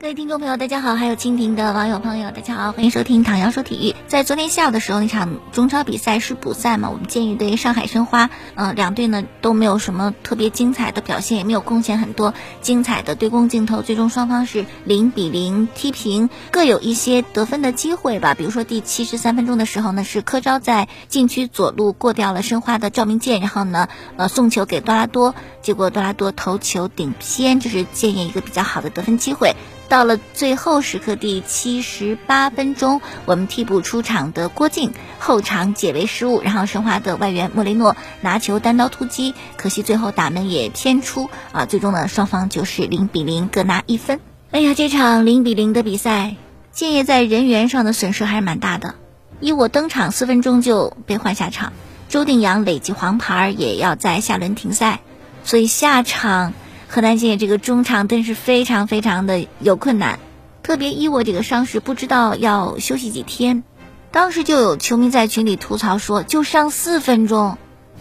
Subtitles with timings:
[0.00, 0.94] 各位听众朋友，大家好！
[0.94, 3.96] 还有蜻蜓的网友朋友，大家好，欢迎收听唐瑶说体育。
[4.06, 6.88] 在昨天下午的时候，那场中超比赛是补赛嘛？
[6.88, 12.32] 我们建议对上海申花，嗯，两队呢都没有什么特别精彩的表现，也没有贡献很多
[12.62, 18.34] 精彩的对攻镜头，最终双方是零比零踢平，各有一些得分的机会吧。
[18.34, 29.56] 比如说第七十三分钟的时候呢，是柯昭在禁区左路过掉了申花的赵明剑，然后呢，呃，送球给多拉多，结果多拉多头球顶偏，这是建业一个比较好的得分机会。
[29.88, 41.64] 到了最后时刻，第七十八分钟，我们替补出场的郭靖后场解围失误，然后申花的外援莫雷诺拿球单刀突击，可惜最后打门也偏出啊！
[41.64, 44.20] 最终呢，双方就是零比零，各拿一分。
[44.50, 46.36] 哎呀，这场零比零的比赛，
[46.70, 48.94] 建业在人员上的损失还是蛮大的。
[49.40, 51.72] 以我登场四分钟就被换下场，
[52.10, 55.00] 周定洋累计黄牌也要在下轮停赛，
[55.44, 56.52] 所以下场。
[56.90, 60.18] 河南建业这个中场真是非常非常的有困难，
[60.62, 63.62] 特别伊沃这个伤势不知道要休息几天。
[64.10, 67.58] 当时就有球迷在群里吐槽说，就上四分钟，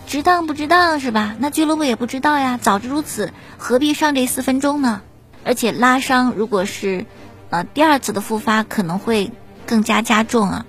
[0.07, 1.35] 值当不值当是吧？
[1.37, 5.01] 那俱乐部也不知道呀，早知如此，何必上这四分钟呢？
[5.43, 7.05] 而且拉伤如果是，
[7.49, 9.31] 呃，第二次的复发可能会
[9.65, 10.65] 更加加重啊。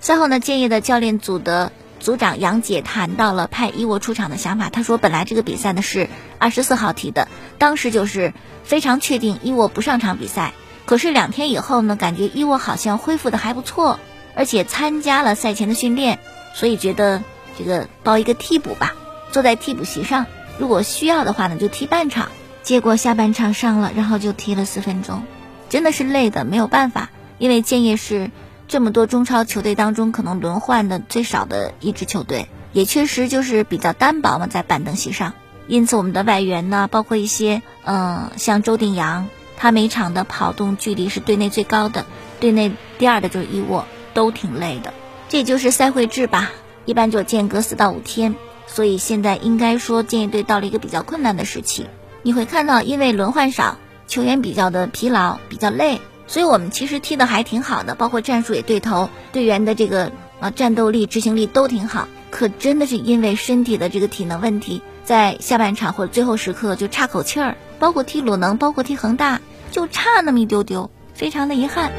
[0.00, 1.70] 赛后呢，建业的教练组的。
[2.00, 4.70] 组长杨姐谈到了派伊沃出场的想法。
[4.70, 6.08] 他说：“本来这个比赛呢是
[6.40, 7.28] 二十四号踢的，
[7.62, 10.52] 当时就是非常确定伊沃不上场比赛。
[10.84, 14.00] 可是两天以后呢，感觉伊沃好像恢复的还不错，
[14.34, 16.18] 而且参加了赛前的训练，
[16.54, 17.22] 所以觉得
[17.56, 18.96] 这个报一个替补吧，
[19.30, 20.26] 坐在替补席上，
[20.58, 22.30] 如果需要的话呢就踢半场。
[22.64, 25.22] 结果下半场上了，然后就踢了四分钟，
[25.68, 28.32] 真的是累的没有办法，因为建业是。”
[28.68, 35.34] 这么多中超球队当中，可能轮换的最少的一支球队，也确实就是比较单薄嘛，在板凳席上。
[35.68, 42.04] 因此，我们的外援呢，包括一些，嗯，像周定洋，他每场的跑动距离是队内最高的，
[42.40, 44.92] 队内第二的就是伊沃，都挺累的。
[45.28, 46.50] 这就是赛会制吧，
[46.84, 48.34] 一般就间隔四到五天，
[48.66, 51.86] 所以现在应该说建业队到了一个比较困难的时期。
[52.22, 56.00] 你会看到，因为轮换少，球员比较的疲劳，比较累。
[56.26, 62.08] 所以我们其实踢的还挺好的，包括战术也对头，队员的这个啊战斗力、执行力都挺好。
[62.30, 69.40] 可真的是因为身体的这个体能问题，在下半场或者最后时刻就差口气儿，包括踢鲁能，包括踢恒大，
[69.70, 71.90] 就差那么一丢丢，非常的遗憾。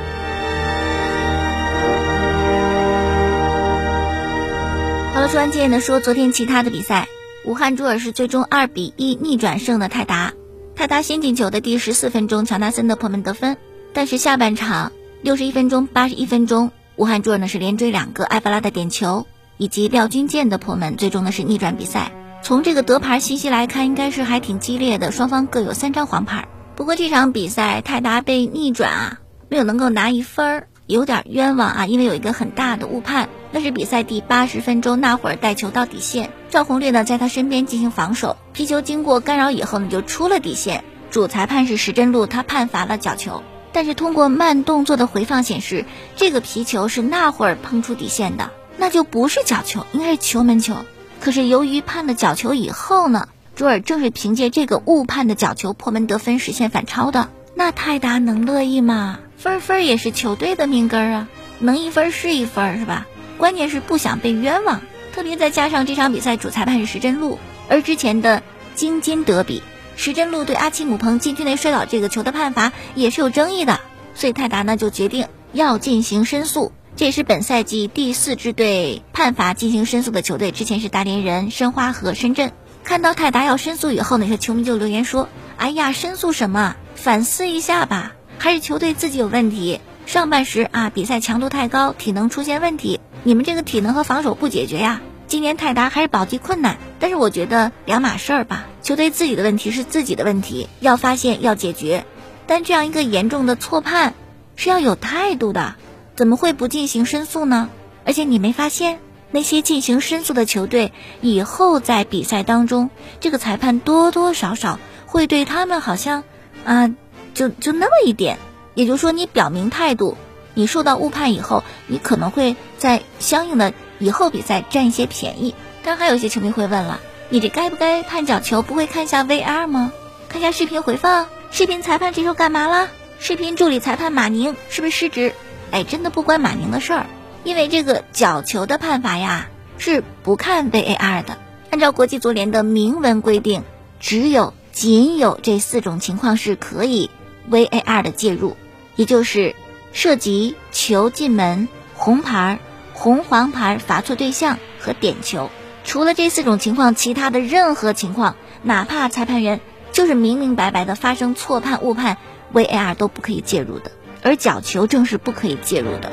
[5.13, 7.07] 好了，说完建业的说，昨天其他的比赛，
[7.45, 10.33] 武汉卓尔是最终二比一逆转胜的泰达，
[10.75, 13.57] 泰达先进球的第十四分钟，乔纳森的破门得分。
[13.93, 19.27] 但是下半场六十一分钟、八十一分钟，武汉卓尔呢是连追两个埃弗拉的点球，
[19.57, 22.11] 以及廖军健的破门，最终呢是逆转比赛。
[22.43, 26.49] 从这个得牌信息来看，应该是还挺激烈的，双方各有三张黄牌。
[26.75, 43.41] 不过这场比赛泰达被逆转啊，没有能够拿一分儿，有点冤枉啊，因为有一个很大的误判，那是比赛第八十分钟那会儿带球到底线，赵宏烈呢在他身边进行防守，皮球经过干扰以后呢就出了底线，主裁判是石真路，他判罚了角球。
[43.71, 45.85] 但是通过慢动作的回放显示，
[46.17, 50.75] 这个皮球是那会儿碰出底线的，那就不是角球，应该是球门球。
[51.23, 57.29] 可是由于判了角球以后呢，卓尔正是凭借这个误判的角球破门得分，实现反超的。
[57.55, 59.19] 那泰达能乐意吗？
[59.37, 61.29] 分分也是球队的命根儿啊，
[61.59, 63.07] 能一分是一分是吧？
[63.37, 64.81] 关键是不想被冤枉，
[65.13, 68.43] 特别再加上这场比赛主裁判是石真路，而之前的
[68.75, 69.63] 京津德比。
[69.95, 73.79] 石真路对阿奇姆彭禁区内摔倒这个球的判罚也是有争议的，
[74.13, 76.73] 所以泰达呢就决定要进行申诉。
[76.95, 82.51] 这也是本赛季第四支对判罚进行申诉的球队，之前是大连人、申花和深圳。
[82.83, 85.27] 看到泰达要申诉以后，那些球迷就留言说
[85.57, 86.75] ：“哎呀，申诉什么？
[86.95, 89.81] 反思一下吧，还是球队自己有问题。
[90.05, 98.67] 上半时啊，比赛强度太高，体能出现问题，你们这个体能和防守不解决呀。”今年泰达还是保级困难，但是我觉得两码事儿吧。
[98.83, 102.05] 球队自己的问题是自己的问题，要发现要解决。
[102.45, 104.13] 但这样一个严重的错判
[104.55, 105.75] 是要有态度的，
[106.15, 107.69] 怎么会不进行申诉呢？
[108.05, 108.99] 而且你没发现
[109.31, 112.89] 那些进行申诉的球队以后在比赛当中，
[113.19, 116.23] 这个裁判多多少少会对他们好像
[116.65, 116.93] 啊，
[117.33, 118.37] 就就那么一点。
[118.75, 120.17] 也就是说，你表明态度，
[120.53, 123.73] 你受到误判以后，你可能会在相应的。
[123.99, 126.99] 以后比赛占一些便宜，但还有一些球迷会问了：
[127.29, 128.61] 你这该不该判角球？
[128.61, 129.93] 不会看一下 VR 吗？
[130.27, 132.89] 看一下视频回放，视频裁判这时候干嘛了？
[133.19, 135.33] 视频助理裁判马宁是不是失职？
[135.73, 137.07] 哎，真的不关马宁的事儿，
[137.43, 139.49] 因为这个角球的判罚呀
[139.79, 141.39] 是不看 VAR 的。
[141.71, 143.63] 按照国际足联的明文规定，
[143.99, 147.09] 只有仅有这四种情况是可以
[147.49, 148.55] VAR 的介入，
[148.95, 149.55] 也就是
[149.93, 152.59] 涉及球进门、红牌、
[152.93, 155.49] 红黄牌罚错对象和点球。
[155.83, 159.59] 除了这四种情况，其他的任何情况，哪怕裁判员
[159.91, 162.17] 就是明明白白的发生错判、误判
[162.53, 163.91] ，VAR 都不可以介入的。
[164.23, 166.11] 而角球正是不可以介入的。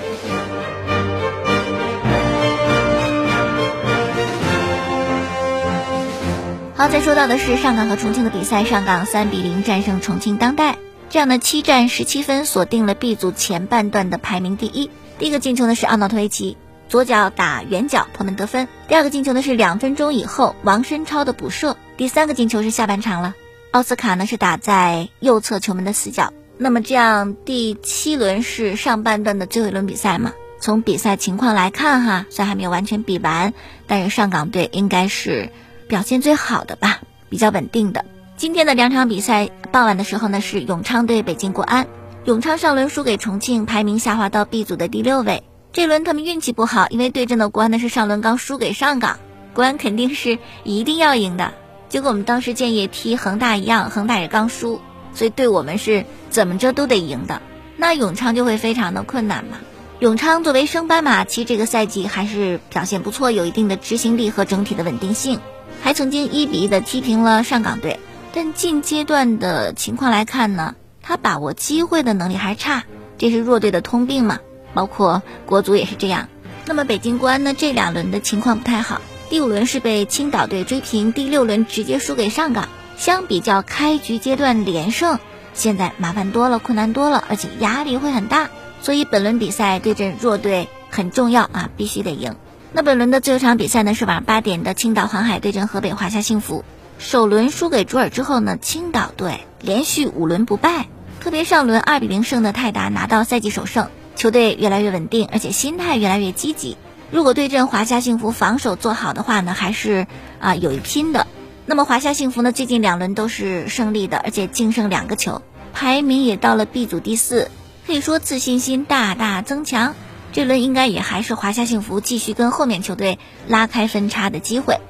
[6.77, 10.79] 好，再说到的是上港和重庆的比赛，上港三比零战胜重庆当代，
[11.11, 14.91] 这样的七战十七分，锁定了 B 组前半段的排名第一。
[15.19, 16.56] 第一个进球呢是奥纳托维奇。
[16.89, 18.67] 左脚打远角破门得分。
[18.89, 21.77] 第二个进球呢是两分钟以后王申超的补射。
[21.97, 23.35] 第三个进球是下半场了，
[23.71, 26.33] 奥斯卡呢是打在右侧球门的死角。
[26.62, 30.35] 那么这样第七轮是上半段的最后一轮比赛嘛？
[30.61, 33.55] 从比赛情况来看哈，虽然还没有完全比完，
[33.87, 35.49] 但是上港队应该是
[35.89, 38.05] 表现最好的吧，比较稳定的。
[38.37, 41.87] 今天的两场比赛傍晚的时候呢是永昌对北京国安，
[42.27, 45.43] 永昌上轮输给重庆，排名下滑到 B 组的第六位。
[45.73, 49.19] 这轮他们运气不好，因为对阵的国安呢是上轮刚输给上港，
[49.55, 51.55] 国安肯定是一定要赢的。
[51.89, 54.79] 就跟我们当时建议踢恒大一样，恒大也刚输，
[55.15, 57.43] 所以对我们是怎么着都得赢的。
[57.77, 59.59] 那永昌就会非常的困难嘛。
[59.99, 65.41] 永昌作为升班马，其实这个赛季还是表现不错，有一定的执行力和整体的稳定性，
[65.83, 67.99] 还曾经一比一的踢平了上港队。
[68.33, 72.85] 但近阶段的情况来看呢，他把握机会的能力还差，
[73.19, 74.39] 这是弱队的通病嘛。
[74.73, 76.29] 包括国足也是这样。
[76.65, 77.53] 那么北京国安呢？
[77.53, 79.01] 这两轮的情况不太好。
[79.29, 82.69] 第五轮是被青岛队追平，第六轮直接输给上港。
[83.00, 85.19] 相比较开局阶段连胜，
[85.55, 88.50] 现在麻烦多了，困难多了，而且压力会很大。
[88.82, 92.37] 所以本轮比赛对阵弱队很重要啊，必须得赢。
[92.75, 96.62] 那本轮的最后场比赛呢，是晚上八点的青岛黄海对阵河北华夏幸福。
[96.99, 100.87] 首轮输给卓尔之后呢，青岛队连续五轮不败，
[101.20, 103.88] 特别上轮二比零胜的泰达拿到赛季首胜。
[104.14, 106.76] 球队越来越稳定，而且心态越来越积极。
[107.11, 110.06] 如果对阵华夏幸福防守做好的话呢，还是
[110.38, 111.26] 啊有一拼的。
[111.70, 115.40] 那么华夏幸福呢，最近两轮都是胜利的，而且净胜两个球，
[115.72, 117.49] 排名也到了 B 组第四，
[117.87, 119.94] 可以说自信心大大增强。
[120.32, 124.81] 这轮应该也还是华夏幸福继续跟后面球队拉开分差的机会。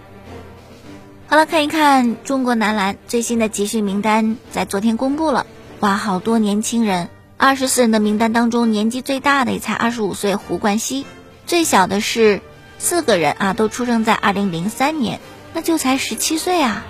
[1.27, 5.45] 好了，看一看中国男篮最新的集训名单，在昨天公布了，
[5.81, 7.11] 哇，好多年轻人。
[7.37, 11.05] 二十四人的名单当中，年纪最大的也才二十五岁，胡冠希；
[11.47, 12.41] 最小的是
[12.79, 15.21] 四个人啊，都出生在二零零三年，
[15.53, 16.85] 那就才十七岁啊。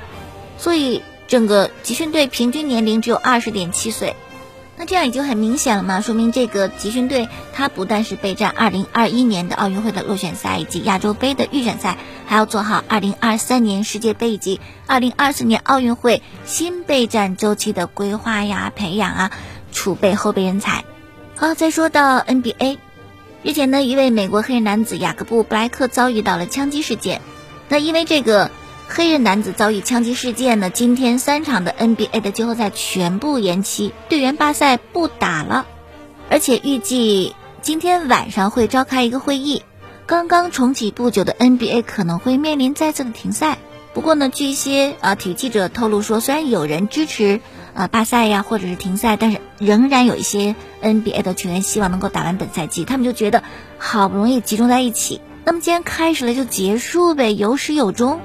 [0.59, 4.17] 所以整个集训队平均年龄只有二十点七岁，
[4.77, 19.31] 那这样已经很明显了嘛，说明这个集训队他不但是备战二零二一年的奥运会的落选赛以及亚洲杯的预选赛，还要做好二零二三年世界杯以及二零二四年奥运会新备战周期的规划呀、培养啊。
[19.73, 20.85] 储备后备人才。
[21.37, 22.79] 好，再说到 NBA，
[23.45, 27.23] 日前呢，一位美国黑人男子雅各布·布莱克遭遇到了枪击事件。
[27.71, 28.51] 那因为这个
[28.89, 35.67] 黑人男子遭遇枪击事件呢，今天三场的 NBA 的季后赛全部延期，队员罢赛不打了，
[36.29, 39.63] 而且预计今天晚上会召开一个会议。
[40.07, 43.59] 刚刚重启不久的 NBA 可能会面临再次的停赛。
[43.95, 47.41] 不过呢，据一些啊体育记者透露说，虽然有人支持。
[47.73, 53.45] 呃，罢赛呀，或者是停赛，但是仍然有一些 NBA 的球员希望能够打完本赛季，他们就觉得
[53.79, 58.21] 好不容易集中在一起，那么既然开始了就结束呗，有始有终。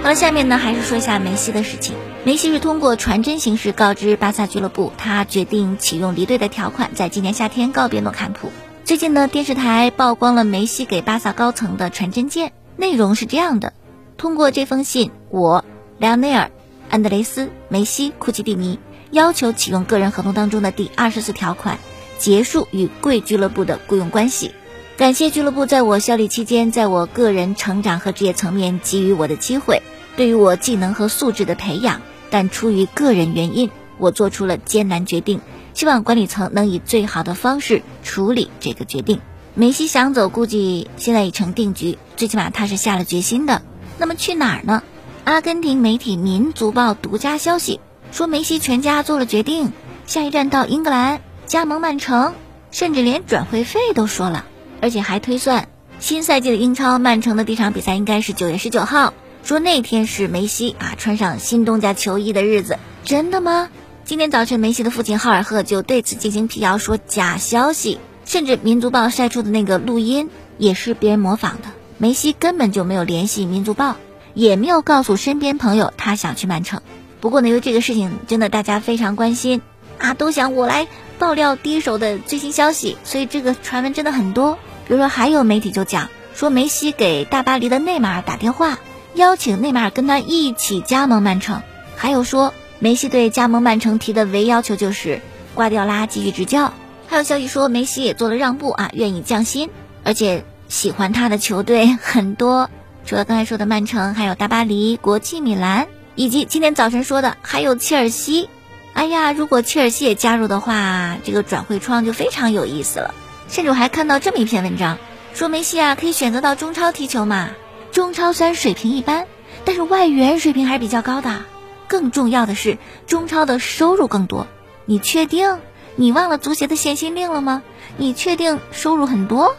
[0.00, 1.96] 好了，下面呢还是说一下梅西的事情。
[2.22, 8.52] 梅西是通过传真形式告知巴萨俱乐部，他决定启用离队的条款，在今年夏天告别诺坎普。
[8.84, 13.72] 最近呢，电视台曝光了梅西给巴萨高层的传真件，内容是这样的：
[14.16, 15.64] 通过这封信，我
[15.98, 16.52] 莱昂内尔、
[16.90, 18.78] 安德雷斯、梅西、库奇蒂尼
[19.12, 21.78] 要求启用个人合同当中的第二十四条款，
[22.18, 24.52] 结束与贵俱乐部的雇佣关系。
[24.96, 29.82] 感谢俱乐部在我效力期间，在我个人成长和职业层面给予我的机会，
[30.16, 32.00] 对于我技能和素质的培养。
[32.30, 35.42] 但出于个人原因，我做出了艰难决定。
[35.74, 39.20] 希望管理层能以最好的方式处理这个决定。
[39.54, 43.60] 梅西想走，估计现在已成定局，最起码他是下了决心的。
[43.98, 44.82] 那么去哪儿呢？
[45.24, 47.78] 阿根廷媒体《民族报》独家消息
[48.12, 49.72] 说，梅西全家做了决定，
[50.06, 52.34] 下一站到英格兰加盟曼城，
[52.70, 54.44] 甚至连转会费都说了，
[54.82, 63.70] 而且还推算新赛季的英超曼城的第一场比赛应该是九月十九号，说那天是梅西啊穿上新东家球衣的日子，真的吗？
[64.04, 70.28] 今天早晨，梅西的父亲浩尔赫就对此进行辟谣，说假消息，甚至《民族报》晒出的那个录音
[70.58, 71.68] 也是别人模仿的。
[71.96, 73.92] 梅西根本就没有联系《民族报》，
[74.34, 76.82] 也没有告诉身边朋友他想去曼城。
[77.22, 79.62] 不过呢，因为这个事情真的大家非常关心
[79.98, 80.88] 啊，都想我来
[81.20, 84.58] 爆料第一手的最新消息，所以这个传闻真的很多。
[84.88, 88.80] 比如说，还有媒体就讲说梅西给大巴黎的内马尔打电话。
[89.14, 91.62] 邀请内马尔跟他一起加盟曼城，
[91.94, 95.20] 还有说梅西对加盟曼城提的唯一要求就是
[95.54, 96.72] 瓜迪奥拉继续执教。
[97.06, 99.70] 还有消息说梅西也做了让步啊，愿意降薪，
[100.02, 102.68] 而且喜欢他的球队很多，
[103.06, 108.48] 除了刚才说的曼城，还有大巴黎、国际米兰，以及今天早晨说的还有切尔西。
[108.92, 113.14] 哎呀，如果切尔西也加入的话，这个转会窗就非常有意思了。
[113.48, 114.98] 甚至我还看到这么一篇文章，
[115.34, 117.50] 说梅西啊可以选择到中超踢球嘛。
[117.90, 119.26] 中超虽然水平一般，
[119.64, 121.44] 但是外援水平还是比较高的。
[121.88, 124.46] 更重要的是，中超的收入更多。
[124.84, 125.58] 你确定？
[125.94, 127.62] 你忘了足协的限薪令了吗？
[127.98, 129.54] 你确定收入很多？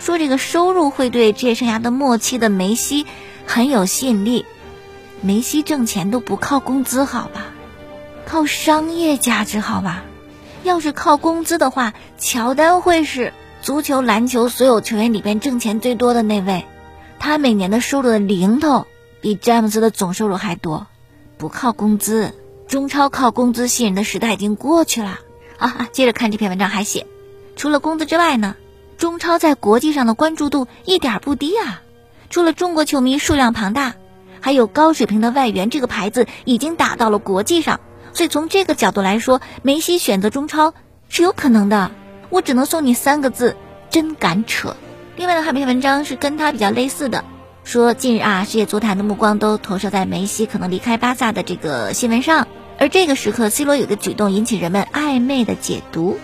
[0.00, 3.06] 说这个收入会对职业生涯的末期的梅西
[3.46, 4.44] 很有吸引力。
[5.26, 7.46] 梅西挣钱都不靠工资好吧？
[8.26, 10.04] 靠商业价值好吧？
[10.62, 16.64] 要是靠工资的话，乔丹会是足球、篮球所有球员里边挣钱最多的那位。
[17.18, 18.86] 他每年的收入的零头
[19.20, 20.86] 比詹姆斯的总收入还多，
[21.38, 22.32] 不靠工资，
[22.68, 25.18] 中超靠工资吸引的时代已经过去了
[25.58, 25.88] 啊！
[25.90, 27.04] 接着看这篇文章还写，
[27.56, 28.54] 除了工资之外呢，
[28.96, 31.82] 中超在国际上的关注度一点不低啊。
[32.30, 33.94] 除了中国球迷数量庞大，
[34.40, 37.80] 还有高水平的外援，这个牌子已经打到了国际上。
[38.12, 40.72] 所以从这个角度来说，梅西选择中超
[41.08, 41.90] 是有可能的。
[42.30, 43.56] 我只能送你三个字：
[43.90, 44.74] 真敢扯。
[45.16, 47.24] 另外呢，还有篇文章是跟他比较类似的，
[47.64, 56.18] 说近日啊，世界足坛的目光都投射在梅西可能离开巴萨的这个新闻上，而这个时刻，C 罗有个举动引起人们暧昧的解读，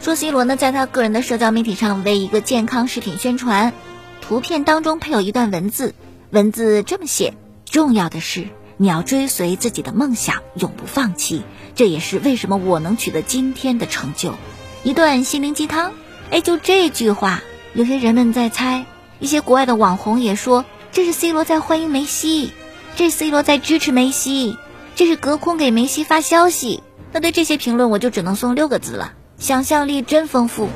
[0.00, 3.72] 说 C 罗呢在他个人的社交媒体上为一个健康食品宣传，
[4.20, 5.94] 图片当中配有一段文字，
[6.30, 7.34] 文字这么写：
[7.66, 11.42] 重要的是你要追随自己的梦想，永不放弃，
[11.74, 14.34] 这也是为什么我能取得今天的成就。
[14.82, 15.92] 一段心灵鸡汤，
[16.30, 17.42] 哎，就这句话。
[17.74, 18.86] 有些人们在猜，
[19.18, 22.52] 一些国外的网红也说这是 C 罗在欢迎梅西，
[22.94, 24.56] 这是 C 罗在支持梅西，
[24.94, 26.82] 这是隔空给梅西发消息。
[27.12, 30.68] 那对这些评论，我就只能送六个字了：想象力真丰富。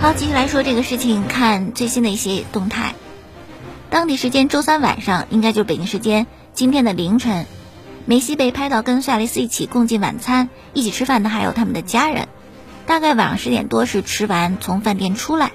[0.00, 2.94] 好，继续来说这个事情，看最新的一些动态。
[3.90, 7.46] 当地时间周三晚上，应该就是北京时间今天的凌晨。
[8.06, 12.28] 梅西被拍到跟萨雷斯一起共进晚餐，一起吃饭的还有他们的家人。
[12.86, 15.50] 大概晚上十点多是吃完从饭店出来，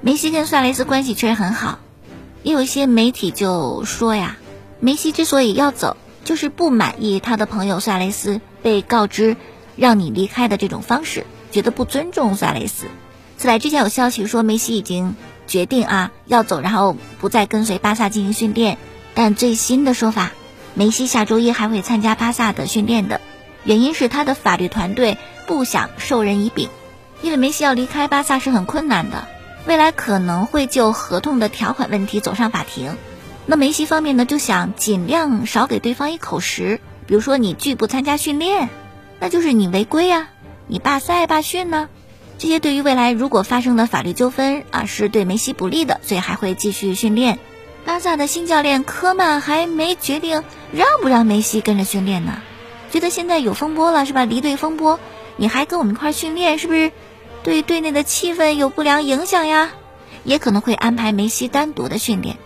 [0.00, 1.78] 梅西跟萨雷斯关系确实很好。
[2.42, 4.36] 也有一些媒体就说呀，
[4.80, 9.36] 梅西之所以要走，就是不满意他的朋友萨雷斯被告知
[9.76, 12.86] 让你离开的这种方式，觉得不尊重萨雷斯。
[13.44, 18.78] 此外，之前有消息说梅西已经决定啊要走，然后不再跟随巴萨进行训练，
[19.12, 20.30] 但最新的说法。
[20.72, 23.20] 梅西下周一还会参加巴萨的训练的，
[23.64, 26.70] 原因是他的法律团队不想授人以柄，
[27.20, 29.28] 因为梅西要离开巴萨是很困难的，
[29.66, 32.96] 未来可能会就合同的条款问题走上法庭。
[33.44, 38.70] 那梅西方面呢，就想尽量少给对方一口实，比如说你拒不参加训练，
[39.20, 40.28] 那就是你违规呀，
[40.66, 41.90] 你罢赛罢训呢，
[42.38, 47.38] 这些对于未来如果发生的法律纠纷啊，是对梅西不利的，所以还会继续训练。
[47.84, 52.42] 巴萨的新教练科曼还没决定让不让梅西跟着训练呢，
[52.90, 54.24] 觉得现在有风波了是吧？
[54.24, 54.98] 离队风波，
[55.36, 56.92] 你还跟我们一块训练，是不是
[57.42, 59.70] 对队内的气氛有不良影响呀？
[60.24, 62.36] 也可能会安排梅西单独的训练。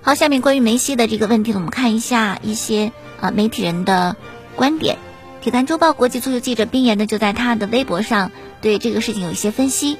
[0.00, 4.16] 好，下面关于梅西的这个问题呢，我们看一下一些啊媒体人的
[4.54, 4.98] 观点。
[5.40, 8.30] 体坛周报国际足球记者冰岩呢就在他的微博上
[8.62, 9.98] 对这个事情有一些分析，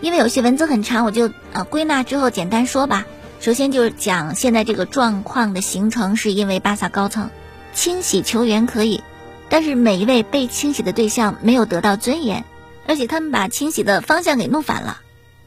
[0.00, 3.06] 因为有些文字很长，我就呃归纳之后简单说吧。
[3.40, 7.30] 首先就是讲现在这个状况的形成，是因为巴萨高层
[7.74, 9.02] 清洗球员可以，
[9.48, 12.44] 但是每一位被清洗的对象没有得到尊严，
[12.86, 15.00] 而且他们把清洗的方向给弄反了，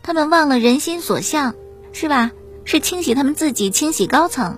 [0.03, 1.55] 他们忘了人心所向，
[1.93, 2.31] 是吧？
[2.65, 4.57] 是清洗他们自己，清洗高层。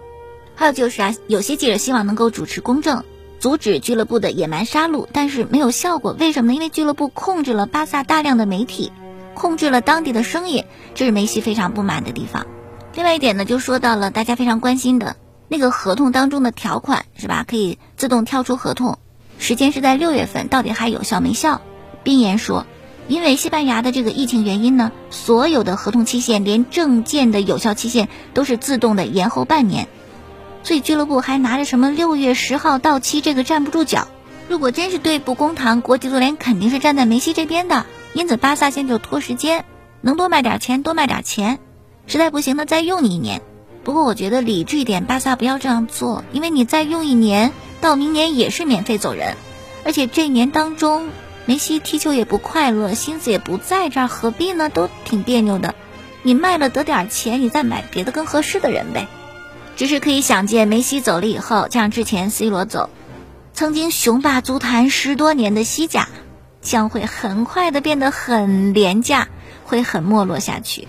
[0.55, 3.03] 还有就是啊，有些记者希望能够主持公正，
[3.39, 6.15] 阻止俱乐部的野蛮杀戮，但是没有效果。
[6.19, 6.55] 为什么呢？
[6.55, 8.91] 因为俱乐部控制了巴萨大量的媒体，
[9.35, 10.65] 控制了当地的生意，
[10.95, 12.47] 这是梅西非常不满的地方。
[12.95, 15.15] 另外一点呢，就说到了大家非常关心的
[15.47, 17.45] 那个合同当中的条款，是吧？
[17.47, 18.97] 可以自动跳出合同，
[19.37, 21.61] 时间是在六月份，到底还有效没效？
[22.03, 22.65] 冰言说，
[23.07, 29.87] 因为西班牙的这个疫情原因呢，所有的合同期限，连证件的有效期限都是自动的延后半年，
[30.67, 34.09] 所以俱乐部还拿着什么六月十号到期这个站不住脚。
[34.49, 37.85] 如果真是对簿公堂，国际足联肯定是站在梅西这边的。
[38.11, 39.63] 因此，巴萨现在就拖时间，
[40.01, 41.59] 能多卖点钱多卖点钱，
[42.05, 43.41] 实在不行呢再用你一年。
[43.85, 49.37] 不过我觉得理智一点，巴萨不要这样做，因为你再用一年，到明年也是免费走人，
[49.85, 51.07] 而且这一年当中。
[51.45, 54.69] 梅西踢球也不快乐，心思也不在这儿，何必呢？
[54.69, 55.75] 都挺别扭的。
[56.23, 59.07] 你卖了得点钱，你再买别的更合适的人呗。
[59.77, 62.89] 只是可以想见，梅西走了以后，像之前 C 罗走，
[63.53, 66.09] 曾经雄霸足坛十多年的西甲，
[66.61, 69.27] 将会很快的变得很廉价，
[69.63, 70.87] 会很没落下去。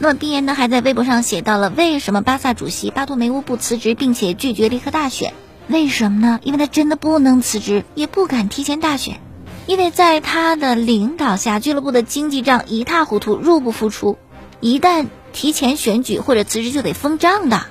[0.00, 5.32] 那么，毕言呢还在微博上写到了为什么巴萨主席巴托梅乌不辞职，并且拒绝立刻大选？
[5.68, 6.40] 为什么呢？
[6.42, 9.20] 因为他真的不能辞职，也不敢提前大选。
[9.66, 14.18] 因为在他的领导下，俱乐部的经济账一塌糊涂，入不敷出。
[14.60, 17.66] 一旦提前选举或者辞职，就得封账的，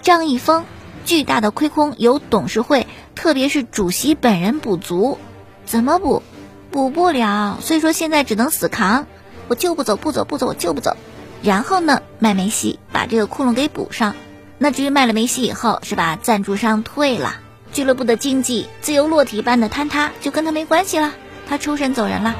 [0.00, 0.64] 账一封，
[1.04, 5.18] 巨大的亏空由董事会，特别是主席本人补足。
[5.64, 6.22] 怎么补？
[6.70, 7.58] 补不了。
[7.60, 9.06] 所以说现在只能死扛，
[9.48, 10.96] 我就不走，不走，不走，我就不走。
[11.42, 14.14] 然后呢，卖梅西，把这个窟窿给补上。
[14.58, 16.18] 那至于卖了梅西以后，是吧？
[16.20, 17.36] 赞助商退了，
[17.72, 21.12] 俱乐部的经济自由落体般的坍塌，就跟他没关系了。
[21.48, 22.34] 他出神走人了。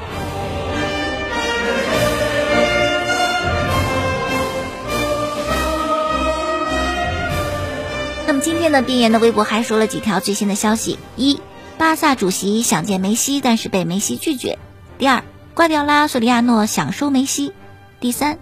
[8.41, 11.39] 今天的，边言的微博还说了几条最新的消息：一，
[11.77, 14.57] 巴萨主席想见梅西，但是被梅西拒绝；
[14.97, 17.51] 第二，瓜迪奥拉、索里亚诺想收梅西；
[17.99, 18.39] 第三，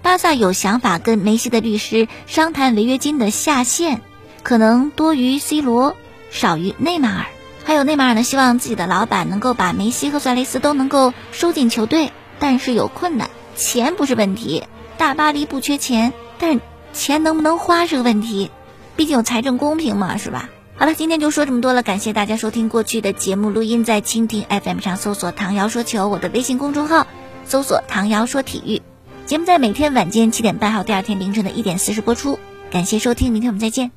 [0.00, 4.00] 巴萨有想法跟梅西的律师商谈违约金的下限，
[4.42, 5.94] 可能多于 C 罗，
[6.30, 7.26] 少于内马尔。
[7.62, 14.64] 还有内马尔呢，希望自己的老板能够把梅西和苏雷斯都能够收进球队，但是有困难，钱不是问题，
[14.96, 16.58] 大巴黎不缺钱，但
[16.94, 18.50] 钱能不能花是个问题，
[18.96, 20.48] 毕竟有财政公平嘛，是吧？
[20.78, 27.06] 好了，今天就说这么多了，感谢大家收听过去的节目录音，在蜻蜓 FM 上搜索“唐瑶说球”，我的微信公众号
[27.44, 28.82] 搜索“唐瑶说体育”，
[29.26, 32.38] 节目在每天晚间七点半，号第二天凌晨的一点四十播出，
[32.70, 33.96] 感谢收听，明天我们再见。